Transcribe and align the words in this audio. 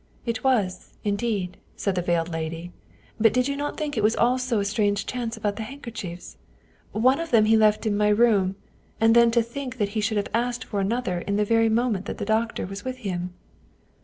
"It 0.25 0.43
was, 0.43 0.95
indeed," 1.03 1.57
said 1.75 1.93
the 1.93 2.01
veiled 2.01 2.29
lady." 2.29 2.71
But 3.19 3.33
did 3.33 3.47
you 3.47 3.55
not 3.55 3.77
think 3.77 3.95
it 3.95 4.01
was 4.03 4.15
also 4.15 4.59
a 4.59 4.65
strange 4.65 5.05
chance 5.05 5.37
about 5.37 5.57
the 5.57 5.61
handker 5.61 5.93
chiefs? 5.93 6.37
One 6.91 7.19
of 7.19 7.29
them 7.29 7.45
he 7.45 7.55
left 7.55 7.85
in 7.85 7.95
my 7.95 8.07
room, 8.09 8.55
and 8.99 9.15
then 9.15 9.29
to 9.29 9.43
think 9.43 9.77
that 9.77 9.89
he 9.89 10.01
should 10.01 10.17
have 10.17 10.29
asked 10.33 10.63
for 10.65 10.79
another 10.79 11.19
in 11.19 11.35
the 11.35 11.45
very 11.45 11.69
moment 11.69 12.05
that 12.07 12.17
the 12.17 12.25
doctor 12.25 12.65
was 12.65 12.83
with 12.83 12.97
him." 13.05 13.35